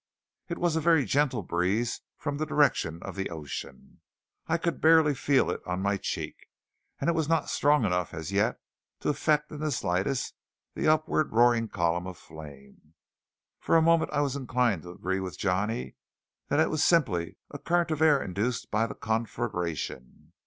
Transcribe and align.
It 0.47 0.57
was 0.57 0.75
a 0.75 0.81
very 0.81 1.05
gentle 1.05 1.43
breeze 1.43 2.01
from 2.17 2.37
the 2.39 2.45
direction 2.47 3.03
of 3.03 3.15
the 3.15 3.29
ocean. 3.29 4.01
I 4.47 4.57
could 4.57 4.81
barely 4.81 5.13
feel 5.13 5.51
it 5.51 5.61
on 5.67 5.83
my 5.83 5.97
cheek, 5.97 6.47
and 6.99 7.07
it 7.07 7.13
was 7.13 7.29
not 7.29 7.51
strong 7.51 7.85
enough 7.85 8.11
as 8.11 8.31
yet 8.31 8.59
to 9.01 9.09
affect 9.09 9.51
in 9.51 9.59
the 9.59 9.69
slightest 9.69 10.33
the 10.73 10.87
upward 10.87 11.31
roaring 11.33 11.67
column 11.67 12.07
of 12.07 12.17
flame. 12.17 12.95
For 13.59 13.77
a 13.77 13.81
moment 13.83 14.09
I 14.11 14.21
was 14.21 14.35
inclined 14.35 14.81
to 14.81 14.89
agree 14.89 15.19
with 15.19 15.37
Johnny 15.37 15.95
that 16.47 16.59
it 16.59 16.71
was 16.71 16.83
simply 16.83 17.37
a 17.51 17.59
current 17.59 17.91
of 17.91 18.01
air 18.01 18.19
induced 18.23 18.71
by 18.71 18.87
the 18.87 18.95
conflagration. 18.95 20.33